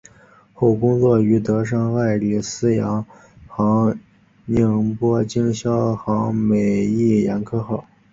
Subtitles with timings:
[0.53, 3.05] 后工作于德商爱礼司洋
[3.47, 3.95] 行
[4.45, 7.85] 宁波经销行美益颜料号。